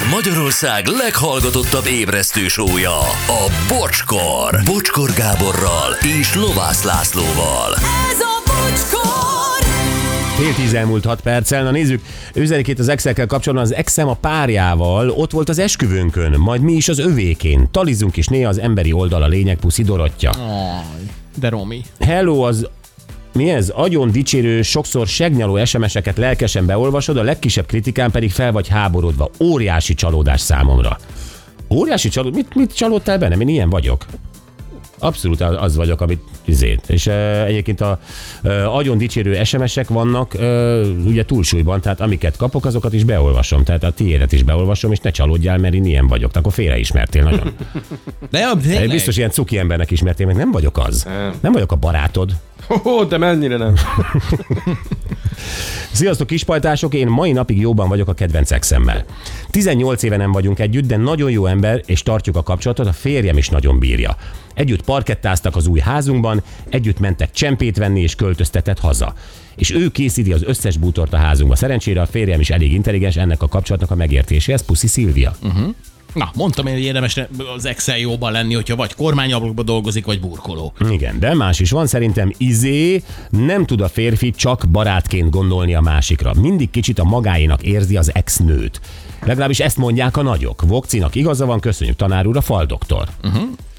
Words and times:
Ez 0.00 0.10
Magyarország 0.10 0.86
leghallgatottabb 0.86 1.86
ébresztő 1.86 2.48
sója, 2.48 2.98
a 3.26 3.50
Bocskor. 3.68 4.60
Bocskor 4.64 5.10
Gáborral 5.12 5.92
és 6.20 6.34
Lovász 6.34 6.82
Lászlóval. 6.82 7.74
Ez 8.10 8.20
a 8.20 8.42
bocskor! 8.46 9.66
Fél 10.36 10.54
tíz 10.54 10.74
elmúlt 10.74 11.04
6 11.04 11.20
perccel. 11.20 11.62
Na 11.62 11.70
nézzük, 11.70 12.02
üzenik 12.34 12.68
itt 12.68 12.78
az 12.78 12.88
Excel-kel 12.88 13.26
kapcsolatban 13.26 13.66
az 13.66 13.74
Exem 13.74 14.08
a 14.08 14.14
párjával, 14.14 15.10
ott 15.10 15.30
volt 15.30 15.48
az 15.48 15.58
esküvőnkön, 15.58 16.38
majd 16.38 16.60
mi 16.60 16.72
is 16.72 16.88
az 16.88 16.98
övékén. 16.98 17.68
Talizunk 17.70 18.16
is 18.16 18.26
néha 18.26 18.48
az 18.48 18.58
emberi 18.58 18.92
oldal 18.92 19.22
a 19.22 19.28
lényeg 19.28 19.56
puszi 19.56 19.82
Dorottya. 19.82 20.32
De 21.36 21.48
Romi. 21.48 21.82
Hello, 21.98 22.40
az 22.40 22.68
mi 23.32 23.50
ez? 23.50 23.72
Agyon 23.74 24.10
dicsérő, 24.10 24.62
sokszor 24.62 25.06
segnyaló 25.06 25.64
SMS-eket 25.64 26.16
lelkesen 26.16 26.66
beolvasod, 26.66 27.16
a 27.16 27.22
legkisebb 27.22 27.66
kritikán 27.66 28.10
pedig 28.10 28.30
fel 28.30 28.52
vagy 28.52 28.68
háborodva. 28.68 29.30
Óriási 29.40 29.94
csalódás 29.94 30.40
számomra. 30.40 30.98
Óriási 31.70 32.08
csalódás? 32.08 32.36
Mit, 32.36 32.54
mit 32.54 32.76
csalódtál 32.76 33.18
benne? 33.18 33.36
Én 33.36 33.48
ilyen 33.48 33.70
vagyok. 33.70 34.06
Abszolút 35.00 35.40
az 35.40 35.76
vagyok, 35.76 36.00
amit 36.00 36.20
izét. 36.44 36.82
És 36.88 37.06
e, 37.06 37.44
egyébként 37.44 37.80
a 37.80 37.98
e, 38.42 38.68
agyon 38.68 38.98
dicsérő 38.98 39.44
SMS-ek 39.44 39.88
vannak 39.88 40.34
e, 40.34 40.76
ugye 40.80 41.24
túlsúlyban, 41.24 41.80
tehát 41.80 42.00
amiket 42.00 42.36
kapok, 42.36 42.64
azokat 42.64 42.92
is 42.92 43.04
beolvasom. 43.04 43.64
Tehát 43.64 43.84
a 43.84 43.90
tiédet 43.90 44.32
is 44.32 44.42
beolvasom, 44.42 44.92
és 44.92 44.98
ne 44.98 45.10
csalódjál, 45.10 45.58
mert 45.58 45.74
én 45.74 45.84
ilyen 45.84 46.06
vagyok. 46.06 46.30
Akkor 46.36 46.52
félreismertél 46.52 47.22
nagyon. 47.22 47.52
De 48.30 48.38
jobb, 48.38 48.88
biztos 48.90 49.16
ilyen 49.16 49.30
cuki 49.30 49.58
embernek 49.58 49.90
ismertél, 49.90 50.26
meg 50.26 50.36
nem 50.36 50.50
vagyok 50.50 50.78
az. 50.78 51.06
Nem 51.40 51.52
vagyok 51.52 51.72
a 51.72 51.76
barátod. 51.76 52.32
Ó, 52.84 53.04
de 53.04 53.18
mennyire 53.18 53.56
nem. 53.56 53.74
Sziasztok 55.92 56.26
kispajtások, 56.26 56.94
én 56.94 57.06
mai 57.06 57.32
napig 57.32 57.60
jóban 57.60 57.88
vagyok 57.88 58.08
a 58.08 58.14
kedvenc 58.14 58.50
exemmel. 58.50 59.04
18 59.50 60.02
éve 60.02 60.16
nem 60.16 60.32
vagyunk 60.32 60.58
együtt, 60.58 60.86
de 60.86 60.96
nagyon 60.96 61.30
jó 61.30 61.46
ember, 61.46 61.82
és 61.86 62.02
tartjuk 62.02 62.36
a 62.36 62.42
kapcsolatot, 62.42 62.86
a 62.86 62.92
férjem 62.92 63.36
is 63.36 63.48
nagyon 63.48 63.78
bírja. 63.78 64.16
Együtt 64.54 64.82
parkettáztak 64.82 65.56
az 65.56 65.66
új 65.66 65.80
házunkban, 65.80 66.42
együtt 66.68 66.98
mentek 66.98 67.30
csempét 67.30 67.76
venni, 67.76 68.00
és 68.00 68.14
költöztetett 68.14 68.78
haza. 68.78 69.14
És 69.56 69.70
ő 69.70 69.88
készíti 69.88 70.32
az 70.32 70.42
összes 70.44 70.76
bútort 70.76 71.12
a 71.12 71.16
házunkba. 71.16 71.56
Szerencsére 71.56 72.00
a 72.00 72.06
férjem 72.06 72.40
is 72.40 72.50
elég 72.50 72.72
intelligens 72.72 73.16
ennek 73.16 73.42
a 73.42 73.48
kapcsolatnak 73.48 73.90
a 73.90 73.94
megértéséhez. 73.94 74.64
Puszi 74.64 74.86
Szilvia. 74.86 75.36
Na, 76.14 76.30
mondtam 76.34 76.66
én, 76.66 76.72
hogy 76.72 76.82
érdemes 76.82 77.20
az 77.56 77.64
Excel 77.64 77.98
jóban 77.98 78.32
lenni, 78.32 78.54
hogyha 78.54 78.76
vagy 78.76 78.94
kormányablakban 78.94 79.64
dolgozik, 79.64 80.04
vagy 80.04 80.20
burkoló. 80.20 80.72
Igen, 80.90 81.18
de 81.18 81.34
más 81.34 81.60
is 81.60 81.70
van. 81.70 81.86
Szerintem 81.86 82.32
izé 82.36 83.02
nem 83.30 83.66
tud 83.66 83.80
a 83.80 83.88
férfi 83.88 84.30
csak 84.30 84.68
barátként 84.68 85.30
gondolni 85.30 85.74
a 85.74 85.80
másikra. 85.80 86.34
Mindig 86.34 86.70
kicsit 86.70 86.98
a 86.98 87.04
magáénak 87.04 87.62
érzi 87.62 87.96
az 87.96 88.14
ex-nőt. 88.14 88.80
Legalábbis 89.24 89.60
ezt 89.60 89.76
mondják 89.76 90.16
a 90.16 90.22
nagyok. 90.22 90.62
Vokcinak 90.62 91.14
igaza 91.14 91.46
van, 91.46 91.60
köszönjük 91.60 91.96
tanár 91.96 92.26
úr, 92.26 92.36
a 92.36 92.40
faldoktor. 92.40 93.08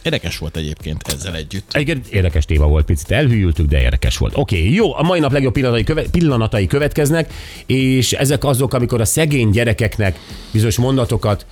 Érdekes 0.01 0.37
volt 0.37 0.57
egyébként 0.57 1.07
ezzel 1.07 1.35
együtt. 1.35 1.69
Egyébként 1.73 2.07
érdekes 2.07 2.45
téma 2.45 2.67
volt, 2.67 2.85
picit 2.85 3.11
elhűltük, 3.11 3.67
de 3.67 3.81
érdekes 3.81 4.17
volt. 4.17 4.37
Oké, 4.37 4.57
okay, 4.57 4.73
jó, 4.73 4.95
a 4.95 5.01
mai 5.01 5.19
nap 5.19 5.31
legjobb 5.31 5.53
pillanatai, 5.53 5.83
köve- 5.83 6.09
pillanatai 6.09 6.67
következnek, 6.67 7.33
és 7.65 8.11
ezek 8.11 8.43
azok, 8.43 8.73
amikor 8.73 9.01
a 9.01 9.05
szegény 9.05 9.49
gyerekeknek 9.49 10.19
bizonyos 10.51 10.77
mondatokat, 10.77 11.45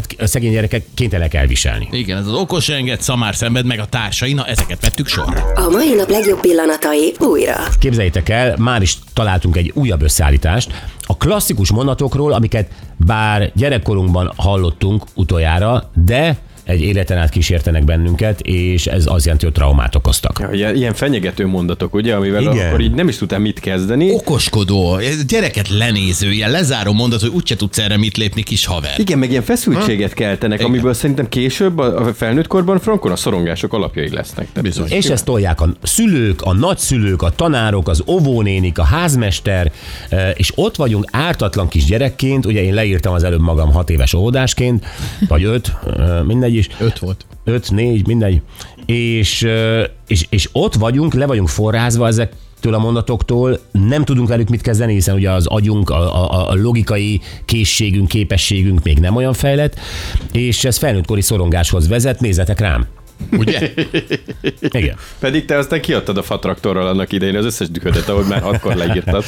hát 0.00 0.20
a 0.20 0.26
szegény 0.26 0.52
gyerekek 0.52 0.84
kénytelenek 0.94 1.34
elviselni. 1.34 1.88
Igen, 1.92 2.18
ez 2.18 2.26
az 2.26 2.32
okos 2.32 2.68
enged, 2.68 3.00
szamár 3.00 3.34
szenved, 3.34 3.66
meg 3.66 3.78
a 3.78 3.86
társai, 3.86 4.32
na 4.32 4.46
ezeket 4.46 4.80
vettük 4.80 5.06
sorra. 5.06 5.52
A 5.54 5.70
mai 5.70 5.94
nap 5.94 6.08
legjobb 6.08 6.40
pillanatai 6.40 7.14
újra. 7.18 7.56
Képzeljétek 7.78 8.28
el, 8.28 8.56
már 8.58 8.82
is 8.82 8.98
találtunk 9.14 9.56
egy 9.56 9.72
újabb 9.74 10.02
összeállítást. 10.02 10.72
A 11.06 11.16
klasszikus 11.16 11.70
mondatokról, 11.70 12.32
amiket 12.32 12.70
bár 12.96 13.50
gyerekkorunkban 13.54 14.32
hallottunk 14.36 15.04
utoljára, 15.14 15.90
de 16.04 16.36
egy 16.70 16.80
életen 16.80 17.18
át 17.18 17.30
kísértenek 17.30 17.84
bennünket, 17.84 18.40
és 18.40 18.86
ez 18.86 19.04
azt 19.06 19.24
jelenti, 19.24 19.44
hogy 19.44 19.54
traumát 19.54 19.94
okoztak. 19.94 20.38
Ja, 20.40 20.50
ilyen, 20.52 20.76
ilyen 20.76 20.94
fenyegető 20.94 21.46
mondatok, 21.46 21.94
ugye, 21.94 22.14
amivel 22.14 22.42
Igen. 22.42 22.66
akkor 22.66 22.80
így 22.80 22.92
nem 22.92 23.08
is 23.08 23.16
tudtam 23.16 23.40
mit 23.42 23.60
kezdeni. 23.60 24.10
Okoskodó, 24.12 24.98
gyereket 25.26 25.68
lenéző, 25.68 26.30
ilyen 26.30 26.50
lezáró 26.50 26.92
mondat, 26.92 27.20
hogy 27.20 27.30
úgyse 27.34 27.56
tudsz 27.56 27.78
erre 27.78 27.96
mit 27.96 28.16
lépni, 28.16 28.42
kis 28.42 28.66
haver. 28.66 28.94
Igen, 28.98 29.18
meg 29.18 29.30
ilyen 29.30 29.42
feszültséget 29.42 30.14
keltenek, 30.14 30.58
Igen. 30.58 30.70
amiből 30.70 30.94
szerintem 30.94 31.28
később 31.28 31.78
a 31.78 31.90
a 32.00 32.14
felnőtt 32.14 32.46
korban 32.46 32.78
frankon 32.78 33.12
a 33.12 33.16
szorongások 33.16 33.72
alapjai 33.72 34.10
lesznek. 34.10 34.46
Tehát 34.52 34.62
Bizony. 34.62 34.88
És 34.88 35.06
ezt 35.06 35.24
tolják 35.24 35.60
a 35.60 35.68
szülők, 35.82 36.42
a 36.42 36.52
nagyszülők, 36.52 37.22
a 37.22 37.30
tanárok, 37.30 37.88
az 37.88 38.02
óvónénik, 38.06 38.78
a 38.78 38.82
házmester, 38.82 39.72
eh, 40.08 40.30
és 40.34 40.52
ott 40.54 40.76
vagyunk 40.76 41.04
ártatlan 41.12 41.68
kis 41.68 41.84
gyerekként, 41.84 42.46
ugye 42.46 42.62
én 42.62 42.74
leírtam 42.74 43.14
az 43.14 43.22
előbb 43.22 43.40
magam 43.40 43.72
hat 43.72 43.90
éves 43.90 44.14
óvodásként, 44.14 44.86
vagy 45.28 45.44
öt, 45.44 45.72
eh, 45.96 46.22
mindegy 46.22 46.54
is, 46.60 46.68
Öt 46.78 46.98
volt. 46.98 47.26
öt, 47.44 47.70
négy, 47.70 48.06
mindegy, 48.06 48.40
és, 48.86 49.46
és, 50.06 50.26
és 50.28 50.48
ott 50.52 50.74
vagyunk, 50.74 51.14
le 51.14 51.26
vagyunk 51.26 51.48
forrázva 51.48 52.06
ezek 52.06 52.32
től 52.60 52.74
a 52.74 52.78
mondatoktól, 52.78 53.58
nem 53.72 54.04
tudunk 54.04 54.28
velük 54.28 54.48
mit 54.48 54.60
kezdeni, 54.60 54.92
hiszen 54.92 55.14
ugye 55.14 55.30
az 55.30 55.46
agyunk, 55.46 55.90
a, 55.90 56.30
a, 56.30 56.50
a 56.50 56.54
logikai 56.54 57.20
készségünk, 57.44 58.08
képességünk 58.08 58.82
még 58.82 58.98
nem 58.98 59.16
olyan 59.16 59.32
fejlett, 59.32 59.78
és 60.32 60.64
ez 60.64 60.76
felnőttkori 60.76 61.20
szorongáshoz 61.20 61.88
vezet, 61.88 62.20
nézzetek 62.20 62.60
rám. 62.60 62.86
Ugye? 63.32 63.72
Igen. 64.60 64.96
Pedig 65.18 65.44
te 65.44 65.56
aztán 65.58 65.80
kiadtad 65.80 66.16
a 66.16 66.22
fatraktorral 66.22 66.86
annak 66.86 67.12
idején 67.12 67.36
az 67.36 67.44
összes 67.44 67.70
dühödet, 67.70 68.08
ahogy 68.08 68.26
már 68.26 68.44
akkor 68.46 68.74
leírtad. 68.74 69.24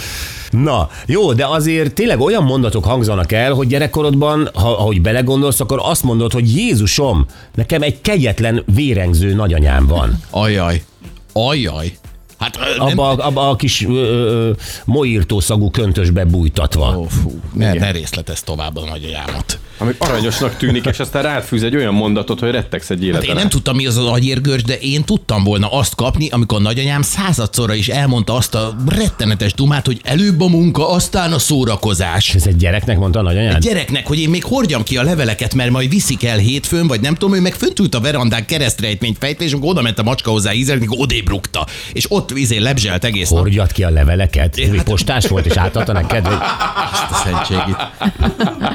Na, 0.51 0.89
jó, 1.07 1.33
de 1.33 1.47
azért 1.47 1.95
tényleg 1.95 2.21
olyan 2.21 2.45
mondatok 2.45 2.85
hangzanak 2.85 3.33
el, 3.33 3.53
hogy 3.53 3.67
gyerekkorodban, 3.67 4.49
ha, 4.55 4.71
ahogy 4.73 5.01
belegondolsz, 5.01 5.61
akkor 5.61 5.79
azt 5.83 6.03
mondod, 6.03 6.33
hogy 6.33 6.57
Jézusom, 6.57 7.27
nekem 7.55 7.83
egy 7.83 8.01
kegyetlen, 8.01 8.63
vérengző 8.75 9.35
nagyanyám 9.35 9.87
van. 9.87 10.19
Ajaj. 10.31 10.83
Ajaj. 11.33 11.93
Hát 12.39 12.57
ö, 12.57 12.77
nem... 12.85 12.87
Abba, 12.99 13.09
a- 13.09 13.27
abba 13.27 13.49
a 13.51 13.57
kis 13.57 13.85
ö, 13.85 13.91
ö, 13.93 14.51
moírtó 14.85 15.41
szagú 15.41 15.71
köntösbe 15.71 16.25
bújtatva. 16.25 16.97
Ó, 16.99 17.03
fú, 17.05 17.41
ne, 17.55 17.73
ne 17.73 17.91
részletez 17.91 18.43
tovább 18.43 18.77
a 18.77 18.85
nagyanyámat. 18.85 19.59
Ami 19.83 19.93
aranyosnak 19.99 20.57
tűnik, 20.57 20.85
és 20.85 20.99
aztán 20.99 21.23
rád 21.23 21.43
fűz 21.43 21.63
egy 21.63 21.77
olyan 21.77 21.95
mondatot, 21.95 22.41
hogy 22.41 22.51
rettegsz 22.51 22.91
egy 22.91 22.99
Hát 22.99 23.07
életen. 23.07 23.29
én 23.29 23.35
nem 23.35 23.49
tudtam, 23.49 23.77
mi 23.77 23.87
az 23.87 23.97
az 23.97 24.07
agyérgörcs, 24.07 24.65
de 24.65 24.79
én 24.79 25.05
tudtam 25.05 25.45
volna 25.45 25.69
azt 25.73 25.95
kapni, 25.95 26.29
amikor 26.29 26.59
a 26.59 26.61
nagyanyám 26.61 27.03
századszorra 27.03 27.75
is 27.75 27.89
elmondta 27.89 28.35
azt 28.35 28.55
a 28.55 28.75
rettenetes 28.89 29.55
dumát, 29.55 29.87
hogy 29.87 30.01
előbb 30.05 30.41
a 30.41 30.49
munka, 30.49 30.91
aztán 30.91 31.33
a 31.33 31.39
szórakozás. 31.39 32.35
Ez 32.35 32.47
egy 32.47 32.57
gyereknek 32.57 32.99
mondta 32.99 33.19
a 33.19 33.23
nagyanyád? 33.23 33.63
Gyereknek, 33.63 34.07
hogy 34.07 34.19
én 34.21 34.29
még 34.31 34.45
hordjam 34.45 34.83
ki 34.83 34.97
a 34.97 35.03
leveleket, 35.03 35.55
mert 35.55 35.71
majd 35.71 35.89
viszik 35.89 36.25
el 36.25 36.39
hétfőn, 36.39 36.87
vagy 36.87 37.01
nem 37.01 37.15
tudom, 37.15 37.35
ő 37.37 37.41
meg 37.41 37.55
fönt 37.55 37.79
ült 37.79 37.95
a 37.95 38.01
verandán 38.01 38.45
keresztrejtményt 38.47 39.17
fejtve, 39.19 39.45
és 39.45 39.57
oda 39.61 39.83
ment 39.83 39.99
a 39.99 40.03
macska 40.03 40.31
hozzá 40.31 40.53
ízelni, 40.53 40.85
akkor 40.87 40.99
odébb 41.01 41.29
rúgta. 41.29 41.67
És 41.93 42.05
ott 42.09 42.31
izé 42.31 42.57
lebzselt 42.59 43.05
egész 43.05 43.29
nap. 43.29 43.39
Hordjad 43.39 43.73
ki 43.73 43.83
a 43.85 43.91
leveleket? 43.91 44.59
Hát- 44.61 44.77
Hát... 44.77 44.85
Postás 44.85 45.27
volt, 45.27 45.47
és 45.47 45.57
átadta 45.57 45.93
neked? 45.93 46.27
Azt 46.27 47.11
a 47.11 47.15
szentségit. 47.25 47.77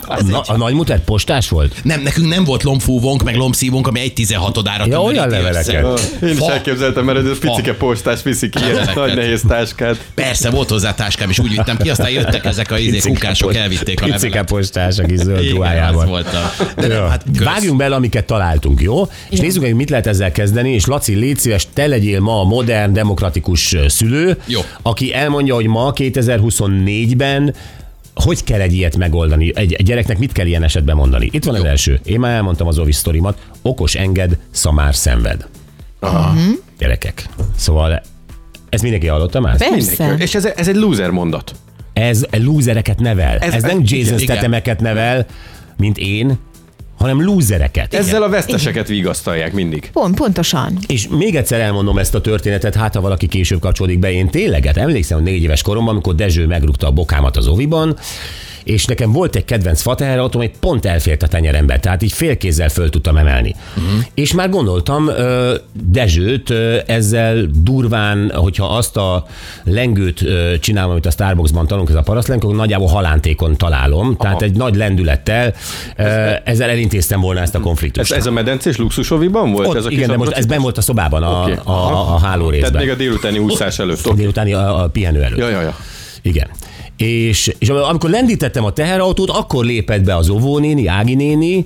A, 0.08 0.24
na, 0.24 0.40
a 0.40 0.58
nagymutat 0.98 1.04
postás 1.06 1.50
volt? 1.50 1.76
Nem, 1.84 2.02
nekünk 2.02 2.28
nem 2.28 2.44
volt 2.44 2.64
lombfúvónk, 2.64 3.24
meg 3.24 3.36
lombszívónk, 3.36 3.88
ami 3.88 4.00
egy 4.00 4.14
16 4.14 4.68
ára 4.68 4.86
Ja, 4.88 5.02
olyan 5.02 5.30
leveleket. 5.30 5.84
össze. 5.84 6.28
Én 6.28 6.30
is 6.34 6.38
Fa. 6.38 6.52
elképzeltem, 6.52 7.06
mert 7.06 7.18
ez 7.18 7.26
a 7.26 7.36
picike 7.40 7.74
postás 7.74 8.24
viszik 8.24 8.56
ilyen 8.56 8.68
Leveleket. 8.68 8.96
nagy 8.96 9.16
nehéz 9.16 9.42
táskát. 9.48 9.98
Persze, 10.14 10.50
volt 10.50 10.70
hozzá 10.70 10.94
táskám, 10.94 11.30
és 11.30 11.40
úgy 11.40 11.50
vittem 11.50 11.78
ki, 11.78 11.90
aztán 11.90 12.10
jöttek 12.10 12.46
ezek 12.46 12.72
a 12.72 12.78
izé, 12.78 12.90
Picike 12.92 13.14
kukások, 13.14 13.56
elvitték 13.56 14.02
a 14.02 14.06
Picike 14.06 14.24
levelet. 14.28 14.48
postás, 14.50 14.98
aki 14.98 15.16
zöld 15.18 15.50
ruhájában. 15.50 16.24
De 16.76 16.88
nem, 16.88 17.08
hát 17.08 17.24
kösz. 17.38 17.46
Vágjunk 17.46 17.78
bele, 17.78 17.96
amiket 17.96 18.26
találtunk, 18.26 18.82
jó? 18.82 19.08
És 19.30 19.40
nézzük 19.40 19.62
meg, 19.62 19.76
mit 19.76 19.90
lehet 19.90 20.08
ezzel 20.08 20.32
kezdeni, 20.32 20.74
és 20.74 20.86
Laci, 20.86 21.14
légy 21.14 21.38
szíves, 21.38 21.68
te 21.74 21.88
legyél 21.88 22.20
ma 22.20 22.40
a 22.40 22.44
modern, 22.44 22.94
demokratikus 22.94 23.76
szülő, 23.88 24.38
Jó. 24.46 24.60
aki 24.82 25.14
elmondja, 25.14 25.54
hogy 25.56 25.68
ma 25.68 25.94
2024-ben 25.96 27.54
hogy 28.24 28.44
kell 28.44 28.60
egy 28.62 28.74
ilyet 28.74 28.98
megoldani? 28.98 29.52
Egy, 29.56 29.74
egy 29.74 29.86
gyereknek 29.86 30.18
mit 30.18 30.32
kell 30.32 30.46
ilyen 30.46 30.64
esetben 30.64 30.96
mondani? 30.96 31.30
Itt 31.32 31.44
van 31.44 31.56
az 31.56 31.64
első. 31.64 32.00
Én 32.04 32.20
már 32.20 32.36
elmondtam 32.36 32.68
az 32.68 32.80
ovi 32.80 32.92
sztorimat. 32.92 33.38
Okos 33.62 33.96
enged, 33.96 34.38
szamár 34.52 34.96
szenved. 34.96 35.48
Aha. 36.00 36.34
Gyerekek. 36.78 37.26
Szóval 37.56 38.02
ez 38.70 38.82
mindenki 38.82 39.08
hallotta 39.08 39.40
már? 39.40 39.58
Persze. 39.58 40.16
És 40.18 40.36
ez, 40.36 40.46
ez 40.46 40.68
egy 40.68 40.76
loser 40.76 41.10
mondat. 41.10 41.56
Ez 41.94 42.26
lúzereket 42.32 43.00
nevel. 43.00 43.38
Ez, 43.38 43.54
Ez- 43.54 43.64
ez 43.64 43.72
nem 43.72 43.80
Jason 43.84 44.00
igen. 44.06 44.20
Stathameket 44.20 44.80
nevel, 44.80 45.26
mint 45.78 45.98
én, 45.98 46.38
hanem 46.98 47.24
lúzereket. 47.24 47.94
Ezzel 47.94 48.24
a 48.24 48.30
veszteseket 48.30 48.88
vigasztalják 48.88 49.54
mindig. 49.54 49.90
Pont, 49.94 50.16
pontosan. 50.16 50.78
És 50.88 51.08
még 51.08 51.36
egyszer 51.36 51.60
elmondom 51.60 51.98
ezt 51.98 52.16
a 52.16 52.22
történetet, 52.22 52.76
hát 52.76 52.96
ha 52.96 53.02
valaki 53.02 53.28
később 53.28 53.60
kapcsolódik 53.60 54.00
be, 54.00 54.12
én 54.12 54.30
tényleg, 54.30 54.66
hát 54.66 54.78
emlékszem, 54.78 55.18
hogy 55.18 55.32
négy 55.32 55.44
éves 55.44 55.62
koromban, 55.62 55.94
amikor 55.94 56.16
Dezső 56.16 56.46
megrúgta 56.46 56.88
a 56.88 56.92
bokámat 56.92 57.38
az 57.38 57.48
oviban, 57.48 57.98
és 58.68 58.86
nekem 58.86 59.12
volt 59.12 59.36
egy 59.36 59.46
kedvenc 59.46 59.82
fateherautóm, 59.82 60.42
egy 60.42 60.52
pont 60.60 60.86
elfért 60.86 61.24
a 61.24 61.28
tenyerembe, 61.28 61.80
tehát 61.80 62.04
így 62.04 62.12
félkézzel 62.12 62.70
föl 62.70 62.90
tudtam 62.90 63.18
emelni. 63.18 63.56
Uh-huh. 63.76 64.04
És 64.14 64.34
már 64.34 64.50
gondoltam 64.50 65.10
Dezsőt 65.74 66.54
ezzel 66.86 67.46
durván, 67.64 68.32
hogyha 68.36 68.66
azt 68.66 68.98
a 68.98 69.26
lengőt 69.64 70.24
csinálom, 70.60 70.92
amit 70.92 71.06
a 71.06 71.12
Starbucksban 71.12 71.68
tanulunk, 71.68 71.90
ez 71.90 71.96
a 71.96 72.02
parasztlenk, 72.02 72.44
akkor 72.44 72.56
nagyjából 72.56 72.88
halántékon 72.88 73.56
találom, 73.58 74.06
Aha. 74.06 74.16
tehát 74.18 74.42
egy 74.42 74.56
nagy 74.56 74.76
lendülettel 74.76 75.54
ezzel 76.44 76.70
elintéztem 76.70 77.22
volna 77.22 77.40
ezt 77.40 77.56
a 77.56 77.60
konfliktust. 77.60 78.12
Ez, 78.12 78.18
ez 78.18 78.26
a 78.26 78.32
medencés 78.32 78.78
luxusoviban 78.78 79.52
volt? 79.52 79.68
Ott, 79.68 79.76
ez 79.76 79.86
a 79.86 79.90
igen, 79.90 80.08
de 80.08 80.18
most 80.18 80.32
ez 80.32 80.46
ben 80.46 80.62
volt 80.62 80.78
a 80.78 80.82
szobában, 80.82 81.24
a, 81.24 81.42
okay. 81.42 81.54
a, 81.64 81.72
a, 81.72 82.14
a 82.14 82.20
háló 82.20 82.50
Tehát 82.50 82.62
részben. 82.62 82.82
még 82.82 82.90
a 82.90 82.96
délutáni 82.96 83.38
úszás 83.38 83.80
előtt. 83.80 84.06
Okay. 84.06 84.18
Délutáni 84.18 84.54
a, 84.54 84.84
a 84.84 84.88
pihenő 84.88 85.22
előtt. 85.24 85.40
Ja, 85.40 85.50
ja, 85.50 85.62
ja. 85.62 85.76
Igen. 86.22 86.48
És, 86.98 87.56
és 87.58 87.70
amikor 87.70 88.10
lendítettem 88.10 88.64
a 88.64 88.72
teherautót, 88.72 89.30
akkor 89.30 89.66
lépett 89.66 90.04
be 90.04 90.16
az 90.16 90.30
Ovó 90.30 90.58
néni, 90.58 90.88
Ági 90.88 91.16
néni, 91.16 91.66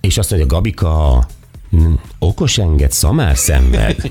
és 0.00 0.18
azt 0.18 0.30
mondja, 0.30 0.48
Gabika, 0.48 1.26
hm, 1.70 1.92
okos 2.18 2.58
enged, 2.58 2.92
szamár 2.92 3.36
szenved. 3.36 3.96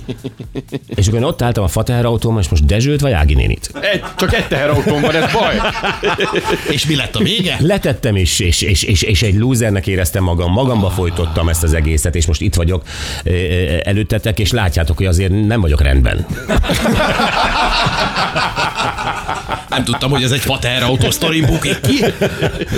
és 0.95 1.07
akkor 1.07 1.19
én 1.19 1.25
ott 1.25 1.41
álltam 1.41 1.63
a 1.63 1.67
fa 1.67 1.83
teherautóm, 1.83 2.37
és 2.39 2.49
most 2.49 2.65
Dezsőt 2.65 3.01
vagy 3.01 3.11
Ági 3.11 3.33
nénit? 3.33 3.71
Egy, 3.81 4.03
csak 4.15 4.33
egy 4.33 4.47
teherautón 4.47 5.01
van, 5.01 5.15
ez 5.15 5.31
baj. 5.31 5.55
És 6.75 6.85
mi 6.85 6.95
lett 6.95 7.15
a 7.15 7.19
vége? 7.19 7.57
Letettem, 7.59 8.15
és, 8.15 8.39
és, 8.39 8.61
és, 8.61 8.83
és, 8.83 9.01
és 9.01 9.21
egy 9.21 9.35
lúzernek 9.35 9.87
éreztem 9.87 10.23
magam, 10.23 10.51
magamba 10.51 10.89
folytottam 10.89 11.49
ezt 11.49 11.63
az 11.63 11.73
egészet, 11.73 12.15
és 12.15 12.25
most 12.25 12.41
itt 12.41 12.55
vagyok 12.55 12.83
előttetek, 13.83 14.39
és 14.39 14.51
látjátok, 14.51 14.97
hogy 14.97 15.05
azért 15.05 15.45
nem 15.45 15.61
vagyok 15.61 15.81
rendben. 15.81 16.25
Nem 19.75 19.83
tudtam, 19.83 20.11
hogy 20.11 20.23
ez 20.23 20.31
egy 20.31 20.39
fater 20.39 20.83
autó 20.83 21.11
sztorin 21.11 21.45
bukik 21.45 21.79
ki. 21.79 21.99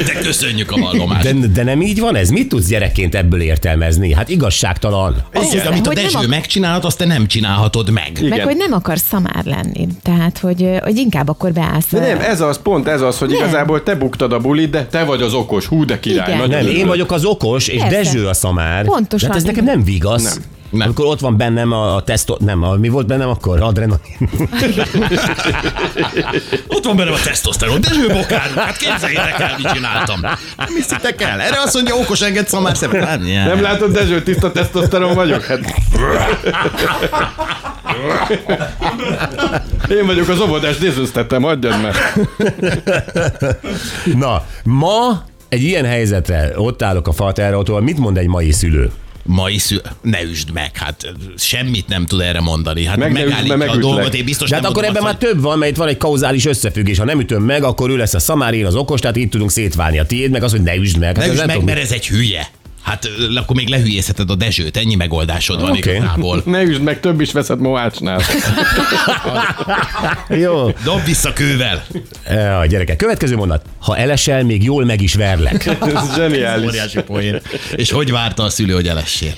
De 0.05 0.13
köszönjük 0.21 0.71
a 0.71 0.79
vallomást. 0.79 1.39
De, 1.39 1.47
de 1.47 1.63
nem 1.63 1.81
így 1.81 1.99
van 1.99 2.15
ez? 2.15 2.29
Mit 2.29 2.47
tudsz 2.49 2.67
gyerekként 2.67 3.15
ebből 3.15 3.41
értelmezni? 3.41 4.13
Hát 4.13 4.29
igazságtalan. 4.29 5.15
Az, 5.33 5.49
hogy 5.49 5.61
amit 5.67 5.85
a 5.85 5.87
Hogy 5.87 5.95
nem 5.95 6.05
Dezső 6.05 6.25
a- 6.25 6.27
megcsinálhat, 6.27 6.85
azt 6.85 6.97
te 6.97 7.05
nem 7.05 7.27
csinálhatod 7.27 7.89
meg. 7.89 8.11
Meg 8.21 8.23
Igen. 8.23 8.45
hogy 8.45 8.55
nem 8.57 8.73
akar 8.73 8.97
szamár 8.99 9.43
lenni. 9.45 9.87
Tehát, 10.03 10.37
hogy, 10.37 10.69
hogy 10.83 10.97
inkább 10.97 11.29
akkor 11.29 11.51
beállsz. 11.51 11.85
De 11.91 11.99
nem, 11.99 12.19
ez 12.19 12.41
az, 12.41 12.59
pont 12.61 12.87
ez 12.87 13.01
az, 13.01 13.17
hogy 13.17 13.29
Nem. 13.29 13.37
igazából 13.37 13.83
te 13.83 13.95
buktad 13.95 14.31
a 14.33 14.39
bulit, 14.39 14.69
de 14.69 14.85
te 14.85 15.03
vagy 15.03 15.21
az 15.21 15.33
okos, 15.33 15.65
hú, 15.65 15.85
de 15.85 15.99
király. 15.99 16.35
Igen. 16.35 16.49
Nem, 16.49 16.67
én 16.67 16.87
vagyok 16.87 17.11
az 17.11 17.25
okos, 17.25 17.67
és 17.67 17.79
Persze. 17.81 17.95
Dezső 17.97 18.27
a 18.27 18.33
szamár. 18.33 18.85
Pontosan. 18.85 19.27
De 19.29 19.33
hát 19.33 19.43
ez 19.43 19.49
nekem 19.49 19.65
nem 19.65 19.83
vigasz. 19.83 20.23
Nem. 20.23 20.43
Nem. 20.73 20.87
Amikor 20.87 21.05
ott 21.05 21.19
van 21.19 21.37
bennem 21.37 21.71
a, 21.71 21.95
a 21.95 22.03
teszto... 22.03 22.35
Nem, 22.39 22.63
a, 22.63 22.75
mi 22.75 22.89
volt 22.89 23.07
bennem 23.07 23.29
akkor? 23.29 23.61
Adrenalin. 23.61 24.01
Ott 26.67 26.85
van 26.85 26.95
bennem 26.95 27.13
a 27.13 27.19
tesztoszteron. 27.23 27.81
Dezső 27.81 28.07
bokár. 28.07 28.51
Hát 28.55 28.77
képzeljétek 28.77 29.39
el, 29.39 29.55
mit 29.57 29.71
csináltam. 29.71 30.21
Nem 30.21 30.67
hiszitek 30.75 31.21
el. 31.21 31.41
Erre 31.41 31.61
azt 31.61 31.73
mondja, 31.73 31.95
okos 31.95 32.21
enged 32.21 32.47
szamár 32.47 32.77
szemet. 32.77 33.03
Hát, 33.03 33.19
Nem, 33.19 33.47
Nem 33.47 33.61
látod, 33.61 33.91
Dezső, 33.91 34.23
tiszta 34.23 34.51
tesztoszteron 34.51 35.15
vagyok? 35.15 35.43
Hát... 35.43 35.59
Én 39.89 40.05
vagyok 40.05 40.27
az 40.27 40.39
óvodás, 40.39 40.77
nézőztettem, 40.77 41.43
adjad 41.43 41.81
meg. 41.81 41.95
Na, 44.15 44.43
ma 44.63 45.23
egy 45.49 45.63
ilyen 45.63 45.85
helyzetre 45.85 46.51
ott 46.55 46.81
állok 46.81 47.07
a 47.07 47.11
falterautóval, 47.11 47.81
mit 47.81 47.97
mond 47.97 48.17
egy 48.17 48.27
mai 48.27 48.51
szülő? 48.51 48.91
Mai 49.25 49.57
szül... 49.57 49.81
Ne 50.01 50.21
üsd 50.21 50.51
meg, 50.51 50.77
hát 50.77 51.13
semmit 51.37 51.87
nem 51.87 52.05
tud 52.05 52.21
erre 52.21 52.39
mondani. 52.39 52.85
Hát 52.85 52.97
Meg 52.97 53.11
ne 53.11 53.19
üsd, 53.19 53.29
megállítja 53.29 53.57
mert 53.57 53.71
a 53.71 53.77
dolgot, 53.77 54.13
én 54.13 54.25
biztos 54.25 54.49
De 54.49 54.55
hát 54.55 54.65
akkor 54.65 54.83
ebben 54.83 54.95
azt, 54.95 55.05
már 55.05 55.15
több 55.15 55.41
van, 55.41 55.57
mert 55.57 55.71
itt 55.71 55.77
van 55.77 55.87
egy 55.87 55.97
kauzális 55.97 56.45
összefüggés. 56.45 56.97
Ha 56.97 57.05
nem 57.05 57.19
ütöm 57.19 57.43
meg, 57.43 57.63
akkor 57.63 57.89
ő 57.89 57.97
lesz 57.97 58.13
a 58.13 58.19
szamár, 58.19 58.53
én 58.53 58.65
az 58.65 58.75
okos, 58.75 58.99
tehát 58.99 59.17
így 59.17 59.29
tudunk 59.29 59.51
szétválni. 59.51 59.99
A 59.99 60.05
tiéd 60.05 60.31
meg 60.31 60.43
az, 60.43 60.51
hogy 60.51 60.61
ne 60.61 60.75
üsd 60.75 60.97
meg. 60.97 61.15
Ne 61.15 61.21
Hát 61.21 61.31
ez 61.31 61.35
üsd 61.37 61.47
meg, 61.47 61.63
mert 61.63 61.79
ez 61.79 61.91
egy 61.91 62.07
hülye. 62.07 62.47
Hát 62.83 63.09
akkor 63.35 63.55
még 63.55 63.67
lehülyézheted 63.67 64.29
a 64.29 64.35
Dezsőt, 64.35 64.77
ennyi 64.77 64.95
megoldásod 64.95 65.61
van 65.61 65.69
Oké. 65.71 65.95
igazából. 65.95 66.41
Ne 66.45 66.61
üsd 66.61 66.81
meg, 66.81 66.99
több 66.99 67.21
is 67.21 67.31
veszed 67.31 67.59
Moácsnál. 67.59 68.21
Jó. 70.43 70.69
Dob 70.83 71.03
vissza 71.05 71.33
kővel. 71.33 71.85
E, 72.23 72.57
A 72.57 72.65
gyerekek, 72.65 72.95
következő 72.95 73.35
mondat. 73.35 73.65
Ha 73.79 73.97
elesel, 73.97 74.43
még 74.43 74.63
jól 74.63 74.85
meg 74.85 75.01
is 75.01 75.13
verlek. 75.13 75.65
Ez 75.65 76.15
zseniális. 76.15 76.67
Óriási 76.67 77.01
poén. 77.01 77.41
És 77.75 77.91
hogy 77.91 78.11
várta 78.11 78.43
a 78.43 78.49
szülő, 78.49 78.73
hogy 78.73 78.87
elessél? 78.87 79.31